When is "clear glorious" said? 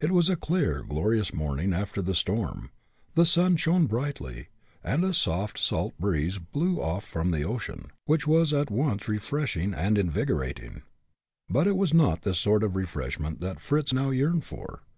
0.36-1.34